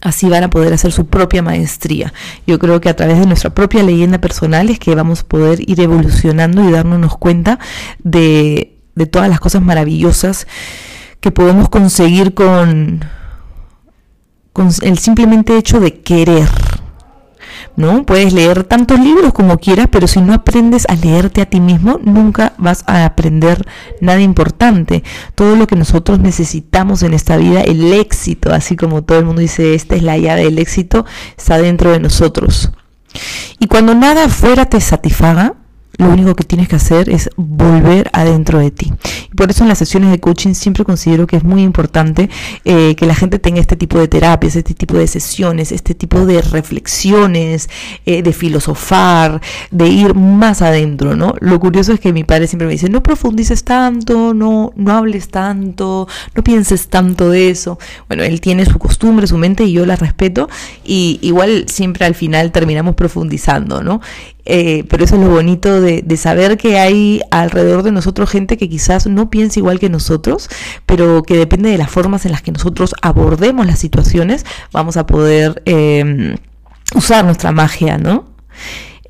Así 0.00 0.28
van 0.28 0.44
a 0.44 0.50
poder 0.50 0.72
hacer 0.72 0.92
su 0.92 1.06
propia 1.06 1.42
maestría. 1.42 2.12
Yo 2.46 2.58
creo 2.58 2.80
que 2.80 2.88
a 2.88 2.94
través 2.94 3.18
de 3.18 3.26
nuestra 3.26 3.50
propia 3.50 3.82
leyenda 3.82 4.20
personal 4.20 4.70
es 4.70 4.78
que 4.78 4.94
vamos 4.94 5.20
a 5.20 5.24
poder 5.24 5.68
ir 5.68 5.80
evolucionando 5.80 6.68
y 6.68 6.70
darnos 6.70 7.16
cuenta 7.16 7.58
de, 7.98 8.76
de 8.94 9.06
todas 9.06 9.28
las 9.28 9.40
cosas 9.40 9.62
maravillosas 9.62 10.46
que 11.20 11.30
podemos 11.32 11.68
conseguir 11.68 12.34
con, 12.34 13.04
con 14.52 14.70
el 14.82 14.98
simplemente 14.98 15.56
hecho 15.56 15.80
de 15.80 16.00
querer. 16.00 16.48
¿No? 17.78 18.04
Puedes 18.04 18.32
leer 18.32 18.64
tantos 18.64 18.98
libros 18.98 19.32
como 19.32 19.56
quieras, 19.56 19.86
pero 19.90 20.08
si 20.08 20.20
no 20.20 20.34
aprendes 20.34 20.84
a 20.88 20.96
leerte 20.96 21.40
a 21.40 21.46
ti 21.46 21.60
mismo, 21.60 22.00
nunca 22.02 22.52
vas 22.58 22.82
a 22.88 23.04
aprender 23.04 23.64
nada 24.00 24.20
importante. 24.20 25.04
Todo 25.36 25.54
lo 25.54 25.68
que 25.68 25.76
nosotros 25.76 26.18
necesitamos 26.18 27.04
en 27.04 27.14
esta 27.14 27.36
vida, 27.36 27.60
el 27.60 27.92
éxito, 27.92 28.52
así 28.52 28.74
como 28.74 29.04
todo 29.04 29.20
el 29.20 29.26
mundo 29.26 29.40
dice, 29.40 29.76
esta 29.76 29.94
es 29.94 30.02
la 30.02 30.18
llave 30.18 30.42
del 30.42 30.58
éxito, 30.58 31.06
está 31.36 31.56
dentro 31.58 31.92
de 31.92 32.00
nosotros. 32.00 32.72
Y 33.60 33.68
cuando 33.68 33.94
nada 33.94 34.24
afuera 34.24 34.66
te 34.66 34.80
satisfaga, 34.80 35.54
lo 35.98 36.08
único 36.08 36.34
que 36.34 36.44
tienes 36.44 36.68
que 36.68 36.76
hacer 36.76 37.10
es 37.10 37.28
volver 37.36 38.08
adentro 38.12 38.60
de 38.60 38.70
ti. 38.70 38.92
por 39.36 39.50
eso 39.50 39.64
en 39.64 39.68
las 39.68 39.78
sesiones 39.78 40.10
de 40.10 40.20
coaching 40.20 40.54
siempre 40.54 40.84
considero 40.84 41.26
que 41.26 41.36
es 41.36 41.44
muy 41.44 41.62
importante 41.62 42.30
eh, 42.64 42.94
que 42.94 43.04
la 43.06 43.14
gente 43.14 43.38
tenga 43.38 43.60
este 43.60 43.76
tipo 43.76 43.98
de 43.98 44.08
terapias, 44.08 44.56
este 44.56 44.74
tipo 44.74 44.96
de 44.96 45.06
sesiones, 45.06 45.72
este 45.72 45.94
tipo 45.94 46.24
de 46.24 46.40
reflexiones, 46.40 47.68
eh, 48.06 48.22
de 48.22 48.32
filosofar, 48.32 49.40
de 49.70 49.88
ir 49.88 50.14
más 50.14 50.62
adentro, 50.62 51.16
¿no? 51.16 51.34
Lo 51.40 51.58
curioso 51.58 51.92
es 51.92 52.00
que 52.00 52.12
mi 52.12 52.24
padre 52.24 52.46
siempre 52.46 52.66
me 52.66 52.72
dice, 52.72 52.88
no 52.88 53.02
profundices 53.02 53.64
tanto, 53.64 54.34
no, 54.34 54.72
no 54.76 54.92
hables 54.92 55.28
tanto, 55.28 56.06
no 56.34 56.44
pienses 56.44 56.88
tanto 56.88 57.30
de 57.30 57.50
eso. 57.50 57.78
Bueno, 58.06 58.22
él 58.22 58.40
tiene 58.40 58.64
su 58.66 58.78
costumbre, 58.78 59.26
su 59.26 59.36
mente 59.36 59.64
y 59.64 59.72
yo 59.72 59.84
la 59.84 59.96
respeto 59.96 60.48
y 60.84 61.18
igual 61.22 61.64
siempre 61.68 62.06
al 62.06 62.14
final 62.14 62.52
terminamos 62.52 62.94
profundizando, 62.94 63.82
¿no? 63.82 64.00
Eh, 64.50 64.84
pero 64.88 65.04
eso 65.04 65.16
es 65.16 65.20
lo 65.20 65.28
bonito 65.28 65.82
de, 65.82 66.16
saber 66.16 66.56
que 66.56 66.78
hay 66.78 67.20
alrededor 67.30 67.82
de 67.82 67.92
nosotros 67.92 68.30
gente 68.30 68.56
que 68.56 68.68
quizás 68.68 69.06
no 69.06 69.28
piensa 69.28 69.60
igual 69.60 69.78
que 69.78 69.90
nosotros, 69.90 70.48
pero 70.86 71.22
que 71.22 71.36
depende 71.36 71.70
de 71.70 71.76
las 71.76 71.90
formas 71.90 72.24
en 72.24 72.32
las 72.32 72.40
que 72.40 72.50
nosotros 72.50 72.94
abordemos 73.02 73.66
las 73.66 73.78
situaciones, 73.78 74.46
vamos 74.72 74.96
a 74.96 75.06
poder 75.06 75.62
em, 75.66 76.36
usar 76.94 77.26
nuestra 77.26 77.52
magia, 77.52 77.98
¿no? 77.98 78.24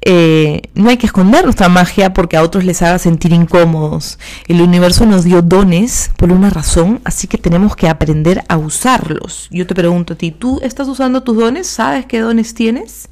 Eh, 0.00 0.62
no 0.74 0.90
hay 0.90 0.96
que 0.96 1.06
esconder 1.06 1.44
nuestra 1.44 1.68
magia 1.68 2.12
porque 2.12 2.36
a 2.36 2.42
otros 2.42 2.64
les 2.64 2.82
haga 2.82 2.98
sentir 2.98 3.32
incómodos. 3.32 4.18
El 4.48 4.60
universo 4.60 5.06
nos 5.06 5.22
dio 5.22 5.40
dones 5.40 6.10
por 6.16 6.32
una 6.32 6.50
razón, 6.50 7.00
así 7.04 7.28
que 7.28 7.38
tenemos 7.38 7.76
que 7.76 7.88
aprender 7.88 8.42
a 8.48 8.56
usarlos. 8.56 9.46
Yo 9.52 9.68
te 9.68 9.76
pregunto 9.76 10.14
a 10.14 10.16
ti, 10.16 10.32
¿tú 10.32 10.58
estás 10.64 10.88
usando 10.88 11.22
tus 11.22 11.36
dones? 11.36 11.68
¿Sabes 11.68 12.06
qué 12.06 12.18
dones 12.18 12.54
tienes? 12.54 13.08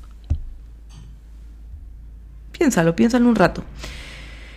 Piénsalo, 2.59 2.97
piénsalo 2.97 3.29
un 3.29 3.37
rato. 3.37 3.65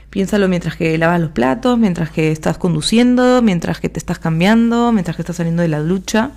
Piénsalo 0.09 0.47
mientras 0.47 0.75
que 0.75 0.97
lavas 0.97 1.19
los 1.19 1.31
platos, 1.31 1.77
mientras 1.77 2.09
que 2.09 2.31
estás 2.31 2.57
conduciendo, 2.57 3.41
mientras 3.41 3.79
que 3.79 3.89
te 3.89 3.99
estás 3.99 4.19
cambiando, 4.19 4.91
mientras 4.91 5.15
que 5.15 5.21
estás 5.21 5.35
saliendo 5.35 5.61
de 5.61 5.67
la 5.67 5.79
ducha. 5.79 6.31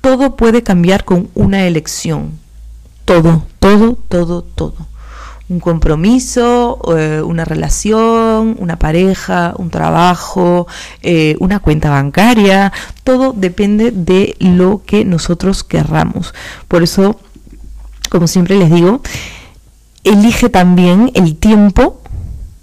Todo 0.00 0.36
puede 0.36 0.62
cambiar 0.62 1.04
con 1.04 1.28
una 1.34 1.66
elección. 1.66 2.38
Todo, 3.04 3.44
todo, 3.58 3.98
todo, 4.08 4.42
todo. 4.42 4.74
Un 5.50 5.60
compromiso, 5.60 6.78
eh, 6.96 7.22
una 7.22 7.44
relación, 7.44 8.56
una 8.58 8.78
pareja, 8.78 9.54
un 9.56 9.70
trabajo, 9.70 10.66
eh, 11.02 11.36
una 11.40 11.58
cuenta 11.58 11.90
bancaria. 11.90 12.72
Todo 13.02 13.32
depende 13.34 13.90
de 13.90 14.36
lo 14.40 14.82
que 14.86 15.04
nosotros 15.04 15.64
querramos. 15.64 16.34
Por 16.68 16.82
eso, 16.82 17.18
como 18.10 18.26
siempre 18.26 18.56
les 18.56 18.70
digo, 18.70 19.02
elige 20.04 20.48
también 20.48 21.10
el 21.14 21.36
tiempo 21.36 22.00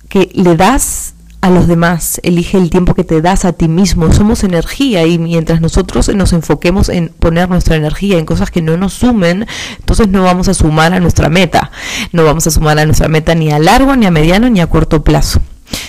que 0.10 0.30
le 0.34 0.56
das 0.56 1.14
a 1.42 1.50
los 1.52 1.68
demás, 1.68 2.20
elige 2.24 2.58
el 2.58 2.72
tiempo 2.72 2.96
que 2.96 3.04
te 3.04 3.22
das 3.22 3.46
a 3.46 3.54
ti 3.54 3.68
mismo. 3.68 4.12
Somos 4.12 4.44
energía 4.44 5.06
y 5.06 5.20
mientras 5.20 5.62
nosotros 5.62 6.10
nos 6.16 6.34
enfoquemos 6.34 6.90
en 6.90 7.10
poner 7.10 7.50
nuestra 7.50 7.76
energía 7.76 8.18
en 8.18 8.26
cosas 8.26 8.50
que 8.50 8.64
no 8.64 8.78
nos 8.78 8.94
sumen, 8.94 9.46
entonces 9.78 10.08
no 10.08 10.24
vamos 10.24 10.48
a 10.48 10.56
sumar 10.56 10.94
a 10.94 11.00
nuestra 11.00 11.30
meta. 11.30 11.72
No 12.12 12.24
vamos 12.24 12.48
a 12.48 12.52
sumar 12.52 12.80
a 12.80 12.86
nuestra 12.86 13.10
meta 13.10 13.36
ni 13.36 13.52
a 13.52 13.60
largo, 13.60 13.96
ni 13.96 14.08
a 14.08 14.12
mediano, 14.12 14.50
ni 14.50 14.60
a 14.60 14.68
corto 14.68 15.04
plazo. 15.04 15.40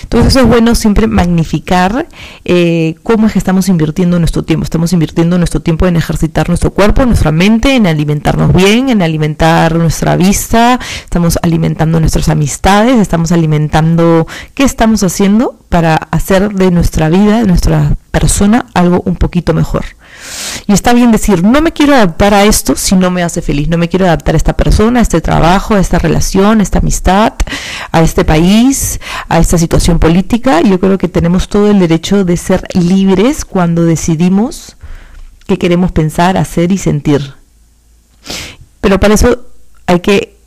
Entonces 0.09 0.37
es 0.37 0.47
bueno 0.47 0.73
siempre 0.73 1.05
magnificar 1.05 2.07
eh, 2.45 2.95
cómo 3.03 3.27
es 3.27 3.33
que 3.33 3.39
estamos 3.39 3.67
invirtiendo 3.67 4.17
nuestro 4.19 4.41
tiempo. 4.43 4.63
Estamos 4.63 4.93
invirtiendo 4.93 5.37
nuestro 5.37 5.59
tiempo 5.59 5.85
en 5.85 5.97
ejercitar 5.97 6.47
nuestro 6.47 6.71
cuerpo, 6.71 7.05
nuestra 7.05 7.33
mente, 7.33 7.75
en 7.75 7.87
alimentarnos 7.87 8.53
bien, 8.53 8.87
en 8.87 9.01
alimentar 9.01 9.75
nuestra 9.75 10.15
vista, 10.15 10.79
estamos 11.03 11.37
alimentando 11.41 11.99
nuestras 11.99 12.29
amistades, 12.29 12.97
estamos 12.99 13.33
alimentando 13.33 14.27
qué 14.53 14.63
estamos 14.63 15.03
haciendo 15.03 15.59
para 15.67 15.95
hacer 15.95 16.53
de 16.53 16.71
nuestra 16.71 17.09
vida, 17.09 17.39
de 17.39 17.45
nuestra 17.45 17.97
persona, 18.11 18.65
algo 18.73 19.01
un 19.05 19.17
poquito 19.17 19.53
mejor. 19.53 19.96
Y 20.67 20.73
está 20.73 20.93
bien 20.93 21.11
decir, 21.11 21.43
no 21.43 21.61
me 21.61 21.71
quiero 21.71 21.93
adaptar 21.95 22.33
a 22.33 22.43
esto 22.43 22.75
si 22.75 22.95
no 22.95 23.09
me 23.09 23.23
hace 23.23 23.41
feliz, 23.41 23.69
no 23.69 23.77
me 23.77 23.87
quiero 23.87 24.05
adaptar 24.05 24.35
a 24.35 24.37
esta 24.37 24.57
persona, 24.57 24.99
a 24.99 25.03
este 25.03 25.21
trabajo, 25.21 25.75
a 25.75 25.79
esta 25.79 25.99
relación, 25.99 26.59
a 26.59 26.63
esta 26.63 26.79
amistad, 26.79 27.33
a 27.91 28.01
este 28.01 28.25
país, 28.25 28.99
a 29.29 29.39
esta 29.39 29.57
situación 29.57 29.99
política. 29.99 30.61
Yo 30.61 30.79
creo 30.79 30.97
que 30.97 31.07
tenemos 31.07 31.47
todo 31.47 31.71
el 31.71 31.79
derecho 31.79 32.25
de 32.25 32.37
ser 32.37 32.63
libres 32.73 33.45
cuando 33.45 33.83
decidimos 33.85 34.75
qué 35.45 35.57
queremos 35.57 35.91
pensar, 35.91 36.37
hacer 36.37 36.71
y 36.71 36.77
sentir. 36.77 37.33
Pero 38.81 38.99
para 38.99 39.13
eso 39.13 39.47
hay 39.85 40.01
que 40.01 40.37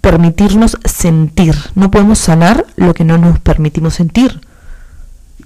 permitirnos 0.00 0.78
sentir. 0.84 1.56
No 1.74 1.90
podemos 1.90 2.18
sanar 2.18 2.66
lo 2.76 2.94
que 2.94 3.04
no 3.04 3.18
nos 3.18 3.40
permitimos 3.40 3.94
sentir. 3.94 4.40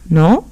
¿No? 0.09 0.48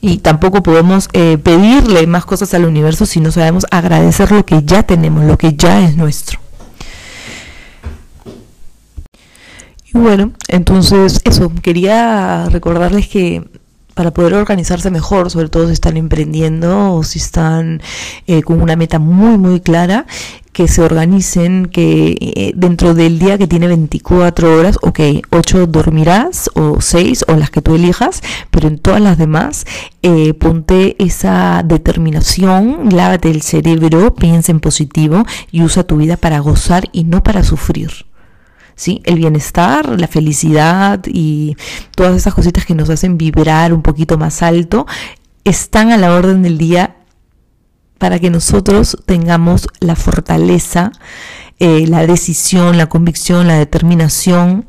Y 0.00 0.18
tampoco 0.18 0.62
podemos 0.62 1.08
eh, 1.12 1.38
pedirle 1.38 2.06
más 2.06 2.24
cosas 2.24 2.54
al 2.54 2.64
universo 2.64 3.06
si 3.06 3.20
no 3.20 3.30
sabemos 3.30 3.66
agradecer 3.70 4.32
lo 4.32 4.44
que 4.46 4.62
ya 4.64 4.82
tenemos, 4.82 5.24
lo 5.24 5.36
que 5.36 5.54
ya 5.54 5.84
es 5.84 5.96
nuestro. 5.96 6.40
Y 9.92 9.98
bueno, 9.98 10.32
entonces 10.48 11.20
eso, 11.24 11.52
quería 11.62 12.48
recordarles 12.48 13.08
que 13.08 13.59
para 13.94 14.12
poder 14.12 14.34
organizarse 14.34 14.90
mejor, 14.90 15.30
sobre 15.30 15.48
todo 15.48 15.66
si 15.66 15.72
están 15.72 15.96
emprendiendo 15.96 16.94
o 16.94 17.02
si 17.02 17.18
están 17.18 17.82
eh, 18.26 18.42
con 18.42 18.62
una 18.62 18.76
meta 18.76 18.98
muy, 18.98 19.38
muy 19.38 19.60
clara, 19.60 20.06
que 20.52 20.68
se 20.68 20.82
organicen, 20.82 21.66
que 21.66 22.16
eh, 22.20 22.52
dentro 22.56 22.94
del 22.94 23.18
día 23.18 23.38
que 23.38 23.46
tiene 23.46 23.68
24 23.68 24.58
horas, 24.58 24.78
ok, 24.82 25.00
8 25.30 25.66
dormirás 25.66 26.50
o 26.54 26.80
6 26.80 27.26
o 27.28 27.36
las 27.36 27.50
que 27.50 27.62
tú 27.62 27.74
elijas, 27.74 28.20
pero 28.50 28.68
en 28.68 28.78
todas 28.78 29.00
las 29.00 29.16
demás 29.16 29.64
eh, 30.02 30.34
ponte 30.34 30.96
esa 31.02 31.62
determinación, 31.64 32.88
lávate 32.90 33.30
el 33.30 33.42
cerebro, 33.42 34.14
piensa 34.14 34.52
en 34.52 34.60
positivo 34.60 35.24
y 35.52 35.62
usa 35.62 35.84
tu 35.84 35.96
vida 35.96 36.16
para 36.16 36.40
gozar 36.40 36.88
y 36.92 37.04
no 37.04 37.22
para 37.22 37.44
sufrir. 37.44 38.09
¿Sí? 38.80 39.02
El 39.04 39.16
bienestar, 39.16 40.00
la 40.00 40.08
felicidad 40.08 41.02
y 41.06 41.54
todas 41.94 42.16
esas 42.16 42.32
cositas 42.32 42.64
que 42.64 42.74
nos 42.74 42.88
hacen 42.88 43.18
vibrar 43.18 43.74
un 43.74 43.82
poquito 43.82 44.16
más 44.16 44.40
alto 44.40 44.86
están 45.44 45.92
a 45.92 45.98
la 45.98 46.14
orden 46.14 46.42
del 46.42 46.56
día 46.56 46.96
para 47.98 48.18
que 48.18 48.30
nosotros 48.30 48.96
tengamos 49.04 49.68
la 49.80 49.96
fortaleza, 49.96 50.92
eh, 51.58 51.86
la 51.88 52.06
decisión, 52.06 52.78
la 52.78 52.88
convicción, 52.88 53.48
la 53.48 53.58
determinación 53.58 54.64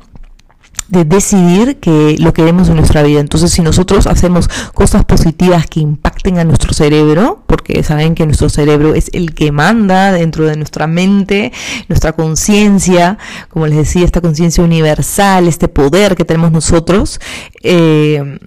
de 0.88 1.04
decidir 1.04 1.78
que 1.78 2.16
lo 2.18 2.32
queremos 2.32 2.68
en 2.68 2.76
nuestra 2.76 3.02
vida. 3.02 3.20
Entonces, 3.20 3.50
si 3.50 3.62
nosotros 3.62 4.06
hacemos 4.06 4.48
cosas 4.74 5.04
positivas 5.04 5.66
que 5.66 5.80
impacten 5.80 6.38
a 6.38 6.44
nuestro 6.44 6.72
cerebro, 6.74 7.42
porque 7.46 7.82
saben 7.82 8.14
que 8.14 8.26
nuestro 8.26 8.48
cerebro 8.48 8.94
es 8.94 9.10
el 9.12 9.34
que 9.34 9.52
manda 9.52 10.12
dentro 10.12 10.46
de 10.46 10.56
nuestra 10.56 10.86
mente, 10.86 11.52
nuestra 11.88 12.12
conciencia, 12.12 13.18
como 13.48 13.66
les 13.66 13.78
decía, 13.78 14.04
esta 14.04 14.20
conciencia 14.20 14.62
universal, 14.62 15.48
este 15.48 15.68
poder 15.68 16.16
que 16.16 16.24
tenemos 16.24 16.52
nosotros, 16.52 17.20
eh, 17.62 18.38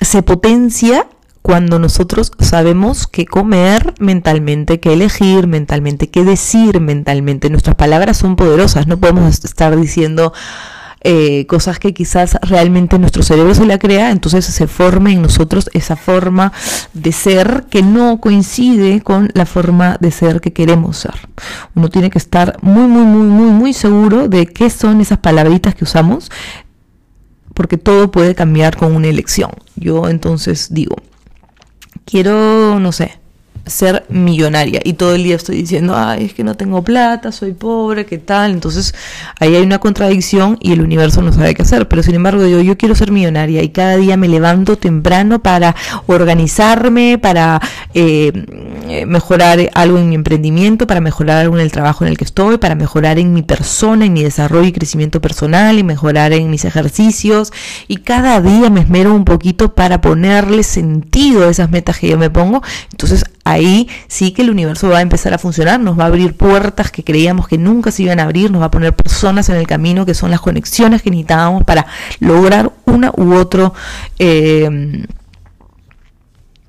se 0.00 0.22
potencia 0.22 1.06
cuando 1.46 1.78
nosotros 1.78 2.32
sabemos 2.40 3.06
qué 3.06 3.24
comer 3.24 3.94
mentalmente, 4.00 4.80
qué 4.80 4.94
elegir 4.94 5.46
mentalmente, 5.46 6.08
qué 6.08 6.24
decir 6.24 6.80
mentalmente. 6.80 7.50
Nuestras 7.50 7.76
palabras 7.76 8.16
son 8.16 8.34
poderosas, 8.34 8.88
no 8.88 8.98
podemos 8.98 9.44
estar 9.44 9.80
diciendo 9.80 10.32
eh, 11.08 11.46
cosas 11.46 11.78
que 11.78 11.94
quizás 11.94 12.36
realmente 12.42 12.98
nuestro 12.98 13.22
cerebro 13.22 13.54
se 13.54 13.64
la 13.64 13.78
crea, 13.78 14.10
entonces 14.10 14.44
se 14.44 14.66
forme 14.66 15.12
en 15.12 15.22
nosotros 15.22 15.70
esa 15.72 15.94
forma 15.94 16.52
de 16.94 17.12
ser 17.12 17.66
que 17.70 17.80
no 17.80 18.20
coincide 18.20 19.00
con 19.02 19.30
la 19.32 19.46
forma 19.46 19.98
de 20.00 20.10
ser 20.10 20.40
que 20.40 20.52
queremos 20.52 20.96
ser. 20.96 21.14
Uno 21.76 21.90
tiene 21.90 22.10
que 22.10 22.18
estar 22.18 22.56
muy, 22.60 22.88
muy, 22.88 23.04
muy, 23.04 23.28
muy, 23.28 23.50
muy 23.52 23.72
seguro 23.72 24.26
de 24.26 24.48
qué 24.48 24.68
son 24.68 25.00
esas 25.00 25.18
palabritas 25.18 25.76
que 25.76 25.84
usamos, 25.84 26.28
porque 27.54 27.78
todo 27.78 28.10
puede 28.10 28.34
cambiar 28.34 28.76
con 28.76 28.96
una 28.96 29.06
elección. 29.06 29.52
Yo 29.76 30.08
entonces 30.08 30.74
digo, 30.74 30.96
quiero, 32.04 32.80
no 32.80 32.90
sé, 32.90 33.20
ser 33.66 34.04
millonaria. 34.08 34.80
Y 34.84 34.94
todo 34.94 35.14
el 35.14 35.24
día 35.24 35.36
estoy 35.36 35.56
diciendo, 35.56 35.94
ay, 35.96 36.26
es 36.26 36.34
que 36.34 36.44
no 36.44 36.56
tengo 36.56 36.82
plata, 36.82 37.32
soy 37.32 37.52
pobre, 37.52 38.06
¿qué 38.06 38.18
tal? 38.18 38.52
Entonces 38.52 38.94
ahí 39.40 39.54
hay 39.54 39.62
una 39.62 39.78
contradicción 39.78 40.56
y 40.60 40.72
el 40.72 40.80
universo 40.80 41.20
no 41.22 41.32
sabe 41.32 41.54
qué 41.54 41.62
hacer, 41.62 41.88
pero 41.88 42.02
sin 42.02 42.14
embargo 42.14 42.42
digo, 42.42 42.60
yo 42.60 42.78
quiero 42.78 42.94
ser 42.94 43.10
millonaria 43.10 43.62
y 43.62 43.70
cada 43.70 43.96
día 43.96 44.16
me 44.16 44.28
levanto 44.28 44.76
temprano 44.76 45.40
para 45.40 45.74
organizarme, 46.06 47.18
para 47.18 47.60
eh, 47.94 48.32
mejorar 49.06 49.70
algo 49.74 49.98
en 49.98 50.08
mi 50.08 50.14
emprendimiento, 50.14 50.86
para 50.86 51.00
mejorar 51.00 51.38
algo 51.38 51.56
en 51.56 51.62
el 51.62 51.72
trabajo 51.72 52.04
en 52.04 52.10
el 52.10 52.18
que 52.18 52.24
estoy, 52.24 52.58
para 52.58 52.74
mejorar 52.76 53.18
en 53.18 53.32
mi 53.32 53.42
persona, 53.42 54.06
en 54.06 54.12
mi 54.12 54.22
desarrollo 54.22 54.68
y 54.68 54.72
crecimiento 54.72 55.20
personal 55.20 55.78
y 55.78 55.82
mejorar 55.82 56.32
en 56.32 56.50
mis 56.50 56.64
ejercicios. 56.64 57.52
Y 57.88 57.96
cada 57.98 58.40
día 58.40 58.70
me 58.70 58.80
esmero 58.80 59.14
un 59.14 59.24
poquito 59.24 59.74
para 59.74 60.00
ponerle 60.00 60.62
sentido 60.62 61.46
a 61.46 61.50
esas 61.50 61.70
metas 61.70 61.98
que 61.98 62.08
yo 62.08 62.18
me 62.18 62.30
pongo, 62.30 62.62
entonces 62.92 63.24
a 63.44 63.55
ahí 63.56 63.88
sí 64.08 64.32
que 64.32 64.42
el 64.42 64.50
universo 64.50 64.88
va 64.88 64.98
a 64.98 65.02
empezar 65.02 65.34
a 65.34 65.38
funcionar, 65.38 65.80
nos 65.80 65.98
va 65.98 66.04
a 66.04 66.06
abrir 66.06 66.36
puertas 66.36 66.90
que 66.90 67.04
creíamos 67.04 67.48
que 67.48 67.58
nunca 67.58 67.90
se 67.90 68.04
iban 68.04 68.20
a 68.20 68.24
abrir, 68.24 68.50
nos 68.50 68.62
va 68.62 68.66
a 68.66 68.70
poner 68.70 68.94
personas 68.94 69.48
en 69.48 69.56
el 69.56 69.66
camino 69.66 70.06
que 70.06 70.14
son 70.14 70.30
las 70.30 70.40
conexiones 70.40 71.02
que 71.02 71.10
necesitábamos 71.10 71.64
para 71.64 71.86
lograr 72.20 72.72
una 72.84 73.10
u 73.16 73.34
otro 73.34 73.74
eh, 74.18 75.06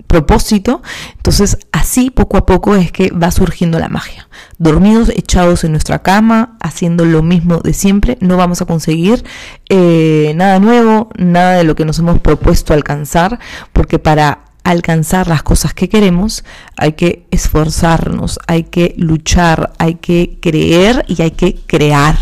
propósito. 0.07 0.81
Entonces 1.17 1.57
así 1.71 2.09
poco 2.09 2.37
a 2.37 2.45
poco 2.45 2.75
es 2.75 2.91
que 2.91 3.11
va 3.11 3.29
surgiendo 3.31 3.77
la 3.79 3.89
magia. 3.89 4.27
Dormidos, 4.57 5.09
echados 5.09 5.63
en 5.63 5.71
nuestra 5.71 5.99
cama, 5.99 6.57
haciendo 6.61 7.05
lo 7.05 7.21
mismo 7.21 7.59
de 7.59 7.73
siempre, 7.73 8.17
no 8.21 8.37
vamos 8.37 8.61
a 8.61 8.65
conseguir 8.65 9.23
eh, 9.69 10.33
nada 10.35 10.59
nuevo, 10.59 11.09
nada 11.17 11.57
de 11.57 11.63
lo 11.63 11.75
que 11.75 11.85
nos 11.85 11.99
hemos 11.99 12.19
propuesto 12.19 12.73
alcanzar, 12.73 13.39
porque 13.73 13.99
para 13.99 14.46
alcanzar 14.67 15.27
las 15.27 15.43
cosas 15.43 15.73
que 15.73 15.87
queremos, 15.87 16.43
hay 16.75 16.93
que 16.93 17.25
esforzarnos, 17.31 18.37
hay 18.47 18.63
que 18.63 18.95
luchar, 18.97 19.71
hay 19.77 19.95
que 19.95 20.37
creer 20.41 21.05
y 21.07 21.21
hay 21.21 21.31
que 21.31 21.55
crear. 21.67 22.17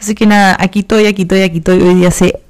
Así 0.00 0.14
que 0.14 0.26
nada, 0.26 0.56
aquí 0.58 0.80
estoy, 0.80 1.06
aquí 1.06 1.22
estoy, 1.22 1.42
aquí 1.42 1.58
estoy. 1.58 1.82
Hoy 1.82 1.94
día 1.96 2.10
se 2.10 2.40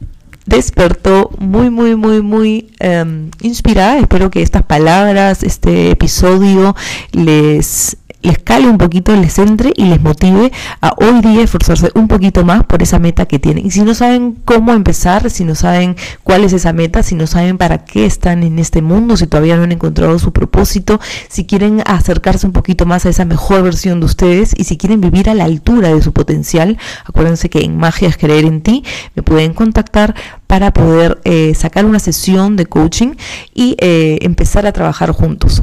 despertó 0.46 1.30
muy, 1.38 1.68
muy, 1.68 1.96
muy, 1.96 2.22
muy 2.22 2.70
um, 2.80 3.30
inspirada. 3.40 3.98
Espero 3.98 4.30
que 4.30 4.40
estas 4.40 4.62
palabras, 4.62 5.42
este 5.42 5.90
episodio 5.90 6.76
les 7.10 7.96
les 8.24 8.38
cale 8.38 8.68
un 8.68 8.78
poquito, 8.78 9.14
les 9.14 9.38
entre 9.38 9.72
y 9.76 9.84
les 9.84 10.00
motive 10.00 10.50
a 10.80 10.94
hoy 10.96 11.20
día 11.20 11.42
esforzarse 11.42 11.90
un 11.94 12.08
poquito 12.08 12.42
más 12.44 12.64
por 12.64 12.82
esa 12.82 12.98
meta 12.98 13.26
que 13.26 13.38
tienen. 13.38 13.66
Y 13.66 13.70
si 13.70 13.82
no 13.82 13.94
saben 13.94 14.36
cómo 14.44 14.72
empezar, 14.72 15.30
si 15.30 15.44
no 15.44 15.54
saben 15.54 15.94
cuál 16.22 16.42
es 16.42 16.54
esa 16.54 16.72
meta, 16.72 17.02
si 17.02 17.14
no 17.14 17.26
saben 17.26 17.58
para 17.58 17.84
qué 17.84 18.06
están 18.06 18.42
en 18.42 18.58
este 18.58 18.80
mundo, 18.80 19.18
si 19.18 19.26
todavía 19.26 19.56
no 19.56 19.64
han 19.64 19.72
encontrado 19.72 20.18
su 20.18 20.32
propósito, 20.32 21.00
si 21.28 21.44
quieren 21.44 21.82
acercarse 21.84 22.46
un 22.46 22.52
poquito 22.52 22.86
más 22.86 23.04
a 23.04 23.10
esa 23.10 23.26
mejor 23.26 23.62
versión 23.62 24.00
de 24.00 24.06
ustedes 24.06 24.54
y 24.56 24.64
si 24.64 24.78
quieren 24.78 25.02
vivir 25.02 25.28
a 25.28 25.34
la 25.34 25.44
altura 25.44 25.94
de 25.94 26.00
su 26.00 26.12
potencial, 26.12 26.78
acuérdense 27.04 27.50
que 27.50 27.60
en 27.60 27.76
magia 27.76 28.08
es 28.08 28.16
creer 28.16 28.46
en 28.46 28.62
ti, 28.62 28.84
me 29.14 29.22
pueden 29.22 29.52
contactar 29.52 30.14
para 30.46 30.72
poder 30.72 31.20
eh, 31.24 31.54
sacar 31.54 31.84
una 31.84 31.98
sesión 31.98 32.56
de 32.56 32.64
coaching 32.64 33.16
y 33.54 33.76
eh, 33.80 34.18
empezar 34.22 34.66
a 34.66 34.72
trabajar 34.72 35.10
juntos. 35.10 35.62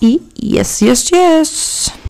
Y 0.00 0.20
yes, 0.36 0.82
yes, 0.82 1.10
yes. 1.10 1.96